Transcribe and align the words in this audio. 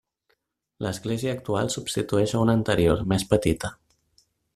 L'església 0.85 1.35
actual 1.37 1.69
substitueix 1.73 2.33
a 2.35 2.41
una 2.47 2.57
anterior, 2.61 3.05
més 3.13 3.27
petita. 3.35 3.71